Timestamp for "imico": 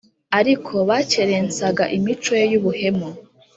1.97-2.31